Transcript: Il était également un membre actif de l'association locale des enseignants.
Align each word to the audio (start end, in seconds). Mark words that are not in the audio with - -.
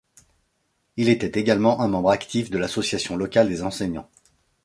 Il 0.97 1.09
était 1.09 1.39
également 1.39 1.79
un 1.79 1.87
membre 1.87 2.09
actif 2.09 2.49
de 2.49 2.57
l'association 2.57 3.17
locale 3.17 3.49
des 3.49 3.61
enseignants. 3.61 4.09